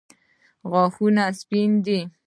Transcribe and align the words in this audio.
غاښونه 0.71 1.23
سپین 1.39 1.71
دي. 1.85 1.99